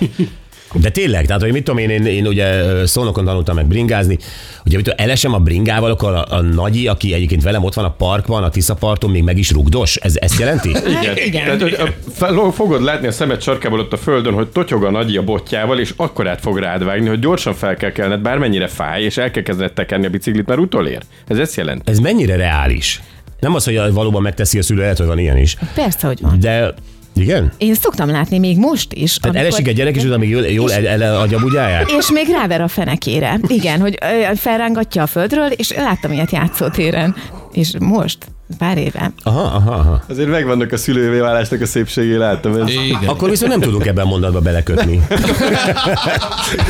De 0.82 0.90
tényleg, 0.90 1.26
tehát 1.26 1.42
hogy 1.42 1.52
mit 1.52 1.64
tudom 1.64 1.80
én, 1.80 1.90
én, 1.90 2.06
én 2.06 2.28
ugye 2.28 2.64
szónokon 2.86 3.26
tanultam 3.26 3.56
meg 3.56 3.68
bringázni, 3.68 4.18
ugye 4.66 4.76
mit 4.76 4.86
tudom, 4.86 5.06
elesem 5.06 5.34
a 5.34 5.40
bringával, 5.40 5.92
akkor 5.92 6.14
a, 6.14 6.26
a 6.30 6.42
nagyi, 6.42 6.88
aki 6.88 7.14
egyébként 7.14 7.44
velem 7.44 7.64
ott 7.64 7.74
van 7.74 7.86
a 7.86 7.92
parkban, 7.92 8.44
a 8.44 8.50
Tiszaparton, 8.50 9.10
még 9.10 9.24
meg 9.24 9.38
is 9.38 9.52
rugdos? 9.52 9.96
Ez 9.96 10.16
ezt 10.16 10.40
jelenti? 10.40 10.70
Igen. 11.02 11.18
igen. 11.18 11.44
Tehát, 11.44 11.62
hogy 11.62 11.74
a, 11.74 11.88
fel, 12.14 12.52
fogod 12.54 12.84
látni 12.84 13.08
a 13.08 13.12
szemed 13.12 13.42
sarkából 13.42 13.80
ott 13.80 13.94
a 13.94 13.98
földön, 13.98 14.34
hogy 14.34 14.48
totyog 14.48 14.84
a 14.84 14.92
nagyi 14.92 15.18
a 15.18 15.24
botjával, 15.24 15.80
és 15.80 15.94
akkor 15.96 16.28
át 16.28 16.42
fog 16.42 16.58
rád 16.58 16.84
vágni, 16.84 17.08
hogy 17.08 17.20
gyorsan 17.20 17.54
fel 17.54 17.76
kell 17.76 17.92
kelned, 17.92 18.20
bármennyire 18.20 18.68
fáj, 18.68 19.04
és 19.04 19.18
el 19.18 19.32
kell 19.32 19.44
kezdened 19.44 19.74
tekerni 19.74 20.06
a 20.06 20.10
biciklit, 20.10 20.46
mert 20.46 20.60
utolér. 20.60 21.02
Ez 21.28 21.38
ezt 21.38 21.56
jelent. 21.56 21.90
Ez 21.90 22.00
mennyire 22.00 22.36
reális? 22.36 23.02
Nem 23.40 23.56
az, 23.56 23.64
hogy 23.64 23.94
valóban 23.94 24.22
megteszi 24.22 24.58
a 24.58 24.64
szülő, 24.64 24.82
lehet, 24.82 24.98
hogy 24.98 25.08
van 25.08 25.20
ilyen 25.20 25.38
is. 25.38 25.56
Persze, 25.74 26.08
hogy 26.08 26.22
van. 26.22 26.40
De 26.40 26.74
igen? 27.16 27.52
Én 27.58 27.74
szoktam 27.74 28.10
látni 28.10 28.40
még 28.40 28.58
most 28.58 28.94
is. 28.94 29.16
Tehát 29.18 29.38
elesik 29.38 29.68
egy 29.68 29.76
gyerek, 29.76 29.96
és 29.96 30.04
utána 30.04 30.18
még 30.18 30.30
jól, 30.30 30.46
jól 30.46 30.74
el, 30.74 31.02
el, 31.02 31.20
adja 31.20 31.38
a 31.38 31.42
bugyáját? 31.42 31.92
És 31.98 32.12
még 32.12 32.28
ráver 32.28 32.62
a 32.62 32.68
fenekére. 32.68 33.40
Igen, 33.48 33.80
hogy 33.80 33.98
felrángatja 34.36 35.02
a 35.02 35.08
földről, 35.08 35.48
és 35.48 35.74
láttam 35.74 36.12
ilyet 36.12 36.32
játszótéren. 36.32 37.16
És 37.52 37.74
most, 37.80 38.18
pár 38.58 38.78
éve. 38.78 39.12
Aha, 39.24 39.42
aha, 39.42 39.72
aha. 39.72 40.04
Azért 40.10 40.30
megvannak 40.30 40.72
a 40.72 40.78
szülővé 40.78 41.20
válásnak 41.20 41.62
a 41.62 41.66
szépségé, 41.66 42.16
láttam. 42.16 42.62
Ez, 42.62 42.70
Igen. 42.70 43.00
Akkor 43.06 43.30
viszont 43.30 43.52
nem 43.52 43.62
tudunk 43.62 43.86
ebben 43.86 44.06
a 44.06 44.10
mondatba 44.10 44.40
belekötni. 44.40 45.02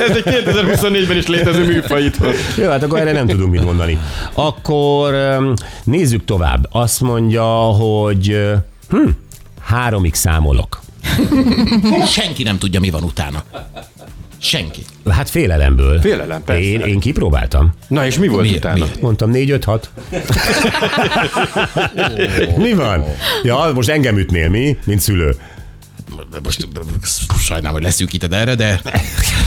ez 0.10 0.16
egy 0.16 0.24
2024-ben 0.26 1.18
is 1.18 1.28
létező 1.28 1.66
műfaj 1.66 2.04
itthon. 2.04 2.34
Jó, 2.58 2.70
hát 2.70 2.84
akkor 2.84 3.00
erre 3.00 3.12
nem 3.12 3.28
tudunk 3.28 3.52
mit 3.52 3.64
mondani. 3.64 4.00
Akkor 4.34 5.16
nézzük 5.84 6.26
tovább. 6.26 6.68
Azt 6.72 7.02
mondja, 7.02 7.44
hogy 7.54 8.38
hm, 8.90 9.10
háromig 9.66 10.14
számolok. 10.14 10.82
Senki 12.08 12.44
nem 12.44 12.58
tudja, 12.58 12.80
mi 12.80 12.90
van 12.90 13.04
utána. 13.04 13.44
Senki. 14.38 14.82
Hát 15.10 15.30
félelemből. 15.30 16.00
Félelem, 16.02 16.44
persze. 16.44 16.62
Én, 16.62 16.80
én 16.80 17.00
kipróbáltam. 17.00 17.72
Na 17.88 18.06
és 18.06 18.18
mi 18.18 18.28
volt 18.28 18.50
Mi- 18.50 18.56
utána? 18.56 18.86
mi? 18.86 18.92
Mondtam 19.02 19.30
4 19.30 19.52
5 19.52 19.64
6 19.64 19.90
Mi 22.58 22.74
van? 22.74 23.04
Ja, 23.44 23.72
most 23.74 23.90
engem 23.90 24.18
ütnél, 24.18 24.50
mi? 24.50 24.78
Mint 24.86 25.00
szülő. 25.00 25.36
Most 26.44 26.62
sajnálom, 27.40 27.74
hogy 27.74 27.84
leszűkíted 27.84 28.34
erre, 28.34 28.56
de 28.56 28.82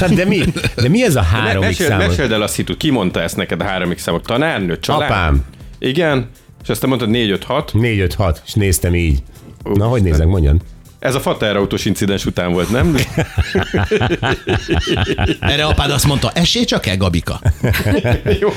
Hát 0.00 0.14
de 0.14 0.25
mi? 0.25 0.41
De 0.75 0.88
mi 0.88 1.03
ez 1.05 1.17
a 1.17 1.21
Me- 1.21 1.29
háromig 1.31 1.69
meséld, 1.69 1.88
számolok? 1.88 2.11
meséld 2.11 2.32
el 2.32 2.43
azt 2.43 2.56
hitut, 2.56 2.76
ki 2.76 2.91
mondta 2.91 3.21
ezt 3.23 3.37
neked 3.37 3.61
a 3.61 3.64
háromig 3.64 3.99
számok? 3.99 4.23
Tanárnő, 4.26 4.79
család? 4.79 5.11
Apám. 5.11 5.44
Igen, 5.79 6.31
és 6.62 6.69
aztán 6.69 6.88
mondtad 6.88 7.11
4 7.11 7.31
5 7.31 7.44
6 7.44 7.73
4 7.75 7.99
5 8.00 8.14
6 8.14 8.43
és 8.47 8.53
néztem 8.53 8.94
így. 8.94 9.23
Na, 9.75 9.87
hogy 9.87 10.03
nézek, 10.03 10.26
mondjon. 10.26 10.61
Ez 10.99 11.14
a 11.14 11.21
faterautós 11.21 11.85
incidens 11.85 12.26
után 12.26 12.52
volt, 12.52 12.71
nem? 12.71 12.97
erre 15.40 15.64
apád 15.64 15.90
azt 15.90 16.07
mondta, 16.07 16.31
esély 16.35 16.64
csak 16.64 16.87
el, 16.87 16.97
Gabika. 16.97 17.40
Jó. 18.40 18.49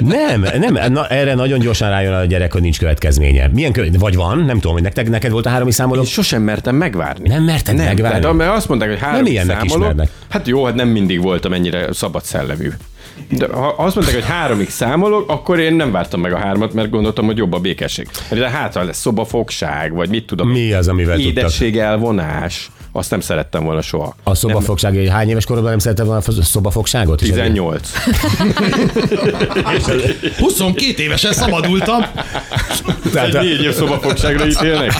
Nem, 0.00 0.46
nem, 0.58 0.92
na, 0.92 1.06
erre 1.06 1.34
nagyon 1.34 1.58
gyorsan 1.58 1.88
rájön 1.88 2.12
a 2.12 2.24
gyerek, 2.24 2.52
hogy 2.52 2.62
nincs 2.62 2.78
következménye. 2.78 3.48
Milyen 3.48 3.72
követ? 3.72 3.96
Vagy 3.96 4.16
van, 4.16 4.38
nem 4.38 4.54
tudom, 4.54 4.72
hogy 4.72 4.82
nektek, 4.82 5.08
neked 5.08 5.30
volt 5.30 5.46
a 5.46 5.48
háromig 5.48 5.72
számoló? 5.72 6.00
Én 6.00 6.06
sosem 6.06 6.42
mertem 6.42 6.76
megvárni. 6.76 7.28
Nem 7.28 7.42
merted 7.42 7.74
nem, 7.74 7.84
megvárni? 7.84 8.20
Tehát, 8.20 8.36
mert 8.36 8.54
azt 8.54 8.68
mondták, 8.68 8.88
hogy 8.88 8.98
három 8.98 9.26
ilyennek 9.26 9.56
számolok. 9.56 9.80
ismernek. 9.80 10.10
Hát 10.28 10.46
jó, 10.46 10.64
hát 10.64 10.74
nem 10.74 10.88
mindig 10.88 11.22
voltam 11.22 11.52
ennyire 11.52 11.92
szabad 11.92 12.24
szellemű. 12.24 12.70
De 13.28 13.46
ha 13.52 13.74
azt 13.76 13.94
mondták, 13.94 14.16
hogy 14.16 14.24
háromig 14.24 14.70
számolok, 14.70 15.30
akkor 15.30 15.58
én 15.58 15.74
nem 15.74 15.92
vártam 15.92 16.20
meg 16.20 16.32
a 16.32 16.38
hármat, 16.38 16.72
mert 16.72 16.90
gondoltam, 16.90 17.24
hogy 17.26 17.36
jobb 17.36 17.52
a 17.52 17.58
békesség. 17.58 18.08
Mert 18.28 18.42
de 18.42 18.48
hátra 18.50 18.82
lesz 18.82 18.98
szobafogság, 18.98 19.92
vagy 19.92 20.08
mit 20.08 20.26
tudom. 20.26 20.48
Mi 20.48 20.72
az, 20.72 20.88
amivel 20.88 21.16
tudtak? 21.16 21.30
Édesség 21.36 21.78
elvonás. 21.78 22.70
Azt 22.92 23.10
nem 23.10 23.20
szerettem 23.20 23.64
volna 23.64 23.82
soha. 23.82 24.16
A 24.22 24.34
szobafogság, 24.34 24.94
hogy 24.94 25.08
hány 25.08 25.28
éves 25.28 25.44
korodban 25.44 25.70
nem 25.70 25.78
szeretted 25.78 26.06
volna 26.06 26.22
a 26.26 26.42
szobafogságot? 26.42 27.22
És 27.22 27.28
18. 27.28 27.90
22 30.38 31.02
évesen 31.02 31.32
szabadultam. 31.32 32.00
Tehát, 33.12 33.34
Egy 33.34 33.42
négy 33.42 33.62
év 33.62 33.72
szobafogságra 33.72 34.46
ítélnek. 34.46 34.92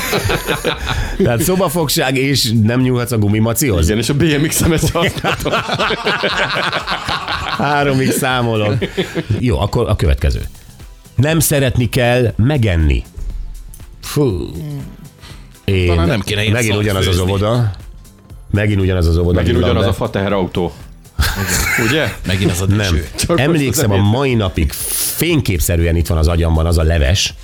tehát 1.22 1.42
szobafogság, 1.42 2.16
és 2.16 2.50
nem 2.62 2.80
nyúlhatsz 2.80 3.12
a 3.12 3.18
gumimacihoz? 3.18 3.87
Igen, 3.87 3.98
és 3.98 4.08
a 4.08 4.14
BMX-emet 4.14 4.90
használtam. 4.90 5.52
Háromig 7.58 8.10
számolok. 8.10 8.74
Jó, 9.38 9.58
akkor 9.60 9.88
a 9.88 9.96
következő. 9.96 10.40
Nem 11.16 11.38
szeretni 11.40 11.88
kell 11.88 12.32
megenni. 12.36 13.04
Fú. 14.02 14.50
Én, 15.64 15.86
Talán 15.86 16.06
nem 16.06 16.20
kéne 16.20 16.50
Megint 16.50 16.76
ugyanaz 16.76 17.06
az 17.06 17.14
főzni. 17.14 17.22
óvoda. 17.30 17.70
Megint 18.50 18.80
ugyanaz 18.80 19.06
az 19.06 19.16
óvoda. 19.16 19.38
Megint 19.38 19.56
ugyanaz 19.56 19.82
be. 19.82 19.88
a 19.88 19.92
fateher 19.92 20.32
autó. 20.32 20.72
Ugye? 21.88 22.12
Megint 22.26 22.50
az 22.50 22.60
a 22.60 22.66
Nem. 22.66 23.00
Csak 23.16 23.40
Emlékszem, 23.40 23.90
a 23.90 23.94
az 23.94 24.00
mai 24.10 24.34
napig 24.34 24.72
fényképszerűen 25.16 25.96
itt 25.96 26.06
van 26.06 26.18
az 26.18 26.28
agyamban 26.28 26.66
az 26.66 26.78
a 26.78 26.82
leves, 26.82 27.34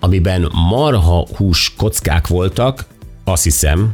amiben 0.00 0.50
marha 0.68 1.26
hús 1.36 1.72
kockák 1.76 2.26
voltak, 2.26 2.84
azt 3.24 3.42
hiszem, 3.42 3.90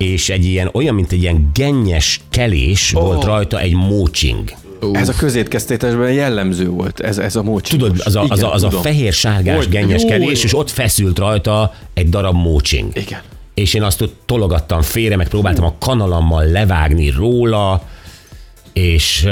és 0.00 0.28
egy 0.28 0.44
ilyen, 0.44 0.70
olyan, 0.72 0.94
mint 0.94 1.12
egy 1.12 1.22
ilyen 1.22 1.50
gennyes 1.54 2.20
kelés 2.30 2.94
oh. 2.94 3.02
volt 3.02 3.24
rajta 3.24 3.60
egy 3.60 3.74
mócsing. 3.74 4.52
Ez 4.92 5.08
a 5.08 5.12
közétkeztétesben 5.12 6.12
jellemző 6.12 6.68
volt, 6.68 7.00
ez, 7.00 7.18
ez 7.18 7.36
a 7.36 7.42
mócsi. 7.42 7.76
Tudod, 7.76 8.00
az 8.04 8.16
a, 8.16 8.24
az 8.28 8.42
a, 8.42 8.52
az 8.52 8.62
a 8.62 8.70
fehér-sárgás 8.70 9.68
gennyes 9.68 10.04
kelés, 10.04 10.44
és 10.44 10.56
ott 10.56 10.70
feszült 10.70 11.18
rajta 11.18 11.74
egy 11.94 12.08
darab 12.08 12.34
mócsing. 12.34 12.96
Igen. 12.96 13.20
És 13.54 13.74
én 13.74 13.82
azt 13.82 14.00
ott 14.00 14.14
tologattam 14.26 14.82
félre, 14.82 15.16
meg 15.16 15.28
próbáltam 15.28 15.64
a 15.64 15.74
kanalammal 15.78 16.44
levágni 16.44 17.10
róla, 17.10 17.82
és, 18.72 19.26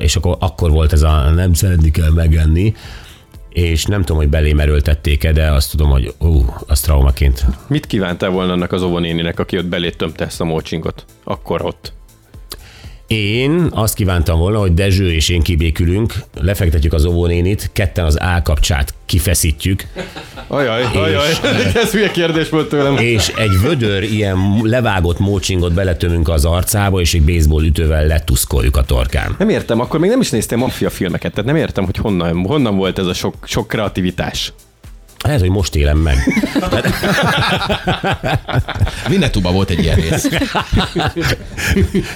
és 0.00 0.16
akkor, 0.16 0.36
akkor 0.40 0.70
volt 0.70 0.92
ez 0.92 1.02
a 1.02 1.30
nem 1.34 1.54
szeretni 1.54 1.90
kell 1.90 2.10
megenni, 2.10 2.74
és 3.52 3.84
nem 3.84 4.00
tudom, 4.00 4.16
hogy 4.16 4.28
belém 4.28 4.60
erőltették-e, 4.60 5.32
de 5.32 5.50
azt 5.50 5.70
tudom, 5.70 5.90
hogy 5.90 6.14
ú, 6.18 6.44
az 6.66 6.80
traumaként. 6.80 7.44
Mit 7.66 7.86
kívántál 7.86 8.30
volna 8.30 8.52
annak 8.52 8.72
az 8.72 8.82
óvonéninek, 8.82 9.38
aki 9.38 9.58
ott 9.58 9.66
belé 9.66 9.90
tömte 9.90 10.24
ezt 10.24 10.40
a 10.40 10.44
mócsingot? 10.44 11.04
Akkor 11.24 11.62
ott. 11.64 11.92
Én 13.12 13.68
azt 13.70 13.94
kívántam 13.94 14.38
volna, 14.38 14.58
hogy 14.58 14.74
Dezső 14.74 15.12
és 15.12 15.28
én 15.28 15.42
kibékülünk, 15.42 16.14
lefektetjük 16.40 16.92
az 16.92 17.04
óvónénit, 17.04 17.70
ketten 17.72 18.04
az 18.04 18.20
állkapcsát 18.20 18.94
kifeszítjük, 19.06 19.86
Ajaj, 20.46 20.82
ajaj, 20.94 21.30
ez 21.82 21.90
hülye 21.90 22.10
kérdés 22.10 22.48
volt 22.48 22.68
tőlem. 22.68 22.96
és 22.96 23.28
egy 23.28 23.60
vödör 23.62 24.02
ilyen 24.02 24.38
levágott 24.62 25.18
mócsingot 25.18 25.72
beletömünk 25.72 26.28
az 26.28 26.44
arcába, 26.44 27.00
és 27.00 27.14
egy 27.14 27.22
baseball 27.22 27.64
ütővel 27.64 28.06
letuszkoljuk 28.06 28.76
a 28.76 28.82
torkán. 28.82 29.34
Nem 29.38 29.48
értem, 29.48 29.80
akkor 29.80 30.00
még 30.00 30.10
nem 30.10 30.20
is 30.20 30.30
néztem 30.30 30.58
maffia 30.58 30.90
filmeket, 30.90 31.32
tehát 31.32 31.46
nem 31.46 31.56
értem, 31.56 31.84
hogy 31.84 31.96
honnan, 31.96 32.44
honnan 32.46 32.76
volt 32.76 32.98
ez 32.98 33.06
a 33.06 33.14
sok, 33.14 33.34
sok 33.44 33.68
kreativitás. 33.68 34.52
Lehet, 35.22 35.40
hogy 35.40 35.50
most 35.50 35.74
élem 35.74 35.98
meg. 35.98 36.16
Vinnetuba 39.08 39.52
volt 39.52 39.70
egy 39.70 39.82
ilyen 39.82 39.96
rész. 39.96 40.28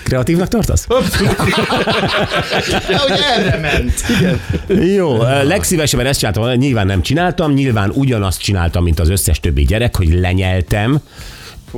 Kreatívnak 0.04 0.48
tartasz? 0.48 0.86
hogy 2.86 3.20
erre 3.36 3.58
ment. 3.58 3.92
Jó, 4.94 5.22
legszívesebben 5.22 6.06
ezt 6.06 6.18
csináltam, 6.18 6.50
nyilván 6.50 6.86
nem 6.86 7.02
csináltam, 7.02 7.52
nyilván 7.52 7.90
ugyanazt 7.94 8.40
csináltam, 8.40 8.82
mint 8.82 9.00
az 9.00 9.08
összes 9.08 9.40
többi 9.40 9.64
gyerek, 9.64 9.96
hogy 9.96 10.12
lenyeltem, 10.12 11.00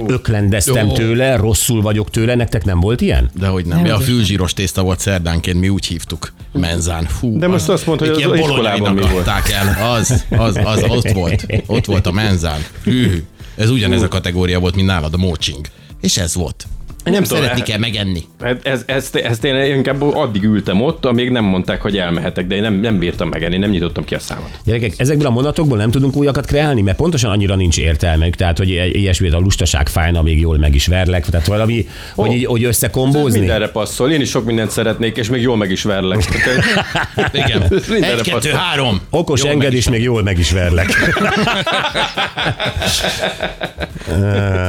öklendeztem 0.07 0.87
Jó. 0.87 0.93
tőle, 0.93 1.37
rosszul 1.37 1.83
vagyok 1.83 2.11
tőle, 2.11 2.35
nektek 2.35 2.65
nem 2.65 2.81
volt 2.81 3.01
ilyen? 3.01 3.31
De 3.39 3.47
hogy 3.47 3.67
nem. 3.67 3.83
Nem 3.83 3.95
a 3.95 3.99
fülzsíros 3.99 4.53
tészta 4.53 4.83
volt 4.83 5.01
szerdánként, 5.01 5.61
mi 5.61 5.69
úgy 5.69 5.87
hívtuk. 5.87 6.33
Menzán. 6.53 7.05
Fú, 7.05 7.39
De 7.39 7.47
most 7.47 7.69
azt 7.69 7.87
mondta, 7.87 8.07
hogy 8.07 8.23
az 8.23 8.39
iskolában 8.39 8.95
mi 8.95 9.01
volt. 9.13 9.29
el. 9.29 9.93
Az, 9.93 10.25
az, 10.31 10.61
az, 10.65 10.85
ott 10.89 11.11
volt. 11.11 11.47
Ott 11.67 11.85
volt 11.85 12.07
a 12.07 12.13
menzán. 12.13 12.65
Hű. 12.83 13.25
Ez 13.57 13.71
ugyanez 13.71 14.03
a 14.03 14.09
kategória 14.09 14.61
volt, 14.61 14.75
mint 14.75 14.87
nálad 14.87 15.15
a 15.15 15.17
mócsing. 15.17 15.67
És 16.01 16.17
ez 16.17 16.35
volt. 16.35 16.67
Nem, 17.05 17.13
Nem 17.13 17.23
tudom, 17.23 17.43
szeretni 17.43 17.61
e- 17.61 17.65
kell 17.65 17.79
megenni. 17.79 18.23
Hát 18.41 18.67
Ez, 18.67 18.83
ezt, 18.87 19.17
ezt 19.17 19.45
én 19.45 19.75
inkább 19.75 20.03
addig 20.03 20.43
ültem 20.43 20.83
ott, 20.83 21.05
amíg 21.05 21.31
nem 21.31 21.45
mondták, 21.45 21.83
hogy 21.83 21.97
elmehetek, 21.97 22.47
de 22.47 22.55
én 22.55 22.63
nem, 22.63 22.75
nem 22.75 22.99
bírtam 22.99 23.29
megenni, 23.29 23.57
nem 23.57 23.71
nyitottam 23.71 24.05
ki 24.05 24.15
a 24.15 24.19
számot. 24.19 24.51
Gyerekek, 24.65 24.93
ezekből 24.97 25.27
a 25.27 25.31
mondatokból 25.31 25.79
nem 25.79 25.91
tudunk 25.91 26.17
újakat 26.17 26.47
kreálni, 26.47 26.83
mert 26.83 26.97
pontosan 26.97 27.31
annyira 27.31 27.55
nincs 27.55 27.79
értelmük, 27.79 28.35
tehát 28.35 28.59
hogy 28.59 28.69
ilyesmi, 28.93 29.31
a 29.31 29.39
lustaság 29.39 29.89
fájna, 29.89 30.23
még 30.23 30.41
jól 30.41 30.59
meg 30.59 30.75
is 30.75 30.87
verlek, 30.87 31.27
tehát 31.27 31.47
valami, 31.47 31.89
hogy, 32.15 32.33
így, 32.33 32.45
hogy 32.45 32.65
összekombózni. 32.65 33.39
Mindenre 33.39 33.69
passzol, 33.69 34.11
én 34.11 34.21
is 34.21 34.29
sok 34.29 34.45
mindent 34.45 34.71
szeretnék, 34.71 35.17
és 35.17 35.29
még 35.29 35.43
jól 35.43 35.57
meg 35.57 35.71
is 35.71 35.83
verlek. 35.83 36.25
Tehát, 36.25 37.35
Igen. 37.47 37.73
Mindenre 37.89 38.19
Egy, 38.19 38.23
kettő, 38.23 38.51
három. 38.51 39.01
Okos 39.11 39.41
Jól 39.41 39.51
enged, 39.51 39.69
meg 39.69 39.77
is 39.77 39.85
és 39.85 39.91
még 39.91 40.03
jól 40.03 40.23
meg 40.23 40.39
is 40.39 40.53
verlek. 40.53 40.93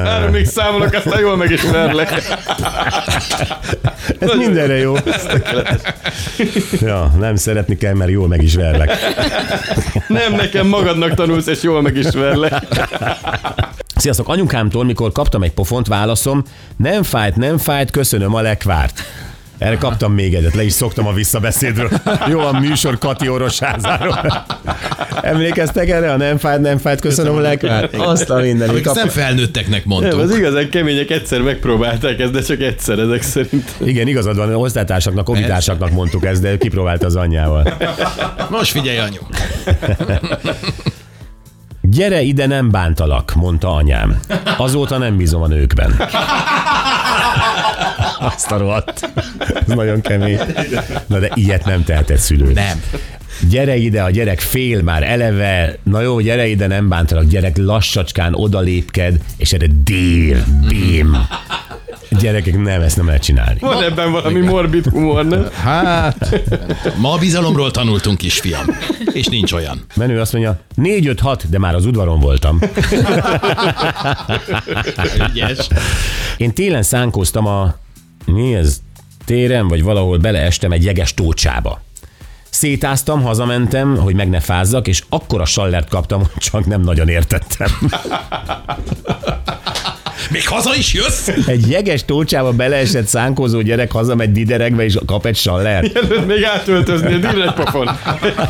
Három 0.06 0.32
még 0.32 0.46
számolok, 0.46 0.94
aztán 0.94 1.20
jól 1.20 1.36
meg 1.36 1.52
is 1.52 1.62
verlek. 1.62 2.19
Ez 4.20 4.30
mindenre 4.38 4.78
jó. 4.78 4.96
Ja, 6.82 7.14
nem 7.20 7.36
szeretni 7.36 7.78
kell, 7.78 7.94
mert 7.94 8.12
jól 8.12 8.28
meg 8.28 8.44
is 8.44 8.56
verlek. 8.56 8.92
Nem, 10.08 10.34
nekem 10.36 10.68
magadnak 10.68 11.14
tanulsz, 11.14 11.48
és 11.48 11.64
jól 11.64 11.82
meg 11.82 11.96
is 11.96 12.10
verlek. 12.10 12.54
Sziasztok, 13.96 14.28
anyukámtól, 14.28 14.84
mikor 14.84 15.12
kaptam 15.12 15.44
egy 15.44 15.52
pofont, 15.54 15.88
válaszom, 15.88 16.44
nem 16.78 17.04
fájt, 17.04 17.36
nem 17.36 17.58
fájt, 17.58 17.92
köszönöm 17.92 18.36
a 18.36 18.42
lekvárt. 18.42 19.02
Erre 19.60 19.78
kaptam 19.78 20.14
még 20.14 20.34
egyet, 20.34 20.56
le 20.56 20.64
is 20.64 20.74
szoktam 20.74 21.08
a 21.08 21.14
visszabeszédről. 21.14 21.90
Jó 22.28 22.40
a 22.40 22.60
műsor 22.60 22.98
Kati 22.98 23.30
Orosházáról. 23.30 24.46
Emlékeztek 25.22 25.90
erre? 25.90 26.12
A 26.12 26.18
nem 26.18 26.38
fájt, 26.38 26.60
nem 26.62 26.78
fájt, 26.78 27.02
köszönöm 27.02 27.36
a 27.36 27.40
lekvárt. 27.40 27.96
Azt 27.96 28.30
a 28.30 28.36
minden. 28.40 28.70
Amik 28.70 28.92
nem 28.94 29.08
felnőtteknek 29.08 29.86
Nem, 29.86 29.98
az 29.98 30.12
mondtuk. 30.12 30.38
igazán 30.38 30.70
kemények 30.70 31.10
egyszer 31.10 31.42
megpróbálták 31.42 32.20
ezt, 32.20 32.32
de 32.32 32.42
csak 32.42 32.62
egyszer 32.62 33.00
ezek 33.00 33.22
szerint. 33.22 33.72
Igen, 33.84 34.08
igazad 34.08 34.36
van, 34.36 34.56
osztálytársaknak, 34.56 35.30
ovitársaknak 35.30 35.92
mondtuk 35.92 36.26
ezt, 36.26 36.42
de 36.42 36.52
ő 36.52 36.58
kipróbálta 36.58 37.06
az 37.06 37.16
anyjával. 37.16 37.74
Most 38.50 38.72
figyelj, 38.72 38.98
anyu. 38.98 39.20
Gyere 41.82 42.22
ide, 42.22 42.48
nem 42.48 42.70
bántalak, 42.72 43.34
mondta 43.36 43.74
anyám. 43.74 44.20
Azóta 44.58 44.98
nem 44.98 45.18
bízom 45.18 45.42
a 45.42 45.48
nőkben. 45.48 45.96
Azt 48.20 48.52
a 48.52 48.58
rohadt. 48.58 49.12
Ez 49.68 49.68
nagyon 49.76 50.02
kemény. 50.02 50.40
Na 51.08 51.20
de 51.20 51.32
ilyet 51.34 51.66
nem 51.66 51.84
tehetett 51.84 52.18
szülő. 52.18 52.54
Nem. 52.54 52.84
Gyere 53.50 53.76
ide, 53.76 54.04
a 54.04 54.10
gyerek 54.10 54.40
fél 54.40 54.82
már 54.82 55.04
eleve. 55.04 55.76
Na 55.84 56.02
jó, 56.02 56.20
gyere 56.20 56.48
ide, 56.48 56.68
nem 56.68 56.90
bántalak. 56.90 57.26
Gyerek 57.26 57.58
lassacskán 57.58 58.34
odalépked, 58.34 59.20
és 59.38 59.54
erre 59.54 59.68
dél, 59.84 60.44
bém. 60.68 61.28
Gyerekek, 62.20 62.62
nem, 62.62 62.82
ezt 62.82 62.98
nem 62.98 63.06
lehet 63.06 63.24
csinálni. 63.24 63.60
Van 63.60 63.84
ebben 63.84 64.12
valami 64.12 64.40
morbid 64.40 64.86
humor, 64.86 65.26
nem? 65.26 65.48
Hát, 65.64 66.42
ma 66.98 67.12
a 67.12 67.18
bizalomról 67.18 67.72
tanultunk, 67.72 68.18
kisfiam. 68.18 68.66
És 69.14 69.26
nincs 69.26 69.52
olyan. 69.52 69.86
Menő 69.96 70.20
azt 70.20 70.34
mondja, 70.34 70.60
4-5-6, 70.78 71.42
de 71.50 71.60
már 71.60 71.76
az 71.76 71.86
udvaron 71.86 72.20
voltam. 72.20 72.60
Ügyes. 75.30 75.68
Én 76.38 76.54
télen 76.54 76.84
szánkóztam 76.84 77.46
a... 77.46 77.76
Mi 78.32 78.56
ez? 78.56 78.82
Téren, 79.26 79.68
vagy 79.68 79.84
valahol 79.84 80.18
beleestem 80.18 80.72
egy 80.72 80.84
jeges 80.84 81.14
tócsába. 81.14 81.82
Szétáztam, 82.50 83.22
hazamentem, 83.22 83.98
hogy 83.98 84.16
meg 84.16 84.30
ne 84.30 84.40
fázzak, 84.40 84.88
és 84.88 85.04
akkora 85.10 85.46
sallert 85.46 85.90
kaptam, 85.90 86.20
hogy 86.20 86.30
csak 86.38 86.66
nem 86.66 86.82
nagyon 86.82 87.08
értettem. 87.08 87.68
Még 90.32 90.48
haza 90.48 90.76
is 90.76 90.94
jössz? 90.94 91.28
Egy 91.48 91.70
jeges 91.70 92.06
tócsába 92.06 92.52
beleesett 92.52 93.06
szánkózó 93.06 93.62
gyerek 93.62 93.92
hazamegy 93.92 94.32
dideregve, 94.32 94.84
és 94.84 94.98
kap 95.06 95.26
egy 95.26 95.36
sallert. 95.36 95.96
Előtt 95.98 96.28
még 96.28 96.44
átöltözni, 96.44 97.18
díl 97.20 97.44
egy 97.44 97.54
pofon. 97.54 97.90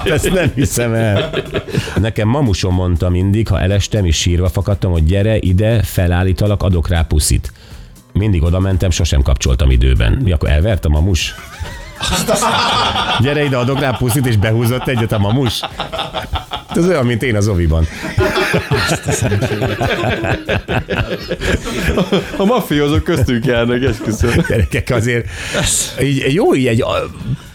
Ezt 0.06 0.34
nem 0.34 0.52
hiszem 0.56 0.94
el. 0.94 1.30
Nekem 1.96 2.28
mamusom 2.28 2.74
mondta 2.74 3.10
mindig, 3.10 3.48
ha 3.48 3.60
elestem 3.60 4.06
és 4.06 4.16
sírva 4.16 4.50
fakadtam, 4.50 4.92
hogy 4.92 5.06
gyere 5.06 5.38
ide, 5.38 5.84
felállítalak, 5.84 6.64
adok 6.64 6.88
rá 6.88 7.02
puszit. 7.02 7.52
Mindig 8.14 8.44
oda 8.44 8.60
mentem, 8.60 8.90
sosem 8.90 9.22
kapcsoltam 9.22 9.72
időben. 9.72 10.20
Mi 10.24 10.32
akkor 10.32 10.50
elvert 10.50 10.86
a 10.86 10.90
mamus? 10.90 11.36
Gyere 13.20 13.44
ide, 13.44 13.58
adok 13.58 13.80
rá 13.80 13.92
puszit, 13.92 14.26
és 14.26 14.38
behúzott 14.38 14.88
egyet 14.88 15.12
a 15.12 15.18
mamus. 15.18 15.62
Ez 16.76 16.88
olyan, 16.88 17.06
mint 17.06 17.24
én 17.24 17.36
az 17.36 17.48
oviban. 17.48 17.88
A 22.38 22.46
mafiózók 22.46 23.04
köztünk 23.04 23.46
járnak, 23.46 23.84
esküszöm. 23.84 24.46
Gyerekek 24.48 24.90
azért 24.90 25.30
így, 26.02 26.34
jó 26.34 26.56
így 26.56 26.68
egy 26.68 26.84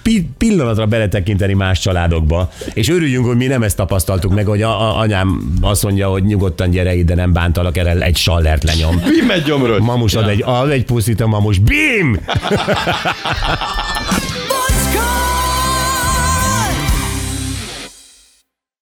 pi- 0.04 0.28
pillanatra 0.38 0.86
beletekinteni 0.86 1.52
más 1.52 1.80
családokba, 1.80 2.50
és 2.74 2.88
örüljünk, 2.88 3.26
hogy 3.26 3.36
mi 3.36 3.46
nem 3.46 3.62
ezt 3.62 3.76
tapasztaltuk 3.76 4.34
meg, 4.34 4.46
hogy 4.46 4.62
a, 4.62 4.80
a, 4.80 4.98
anyám 4.98 5.58
azt 5.60 5.82
mondja, 5.82 6.08
hogy 6.08 6.24
nyugodtan 6.24 6.70
gyere 6.70 6.94
ide, 6.94 7.14
nem 7.14 7.32
bántalak, 7.32 7.76
erre 7.76 8.00
egy 8.00 8.16
sallert 8.16 8.64
lenyom. 8.64 8.94
Mi 8.94 9.26
megy 9.26 9.42
gyomrod? 9.42 9.82
Mamus 9.82 10.14
ad 10.14 10.28
egy, 10.28 10.42
ad 10.46 10.70
egy 10.70 10.84
puszit 10.84 11.20
a 11.20 11.26
mamus, 11.26 11.58
bim! 11.58 12.20